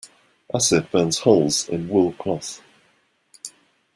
Acid 0.51 0.89
burns 0.89 1.19
holes 1.19 1.69
in 1.69 1.87
wool 1.87 2.13
cloth. 2.13 2.59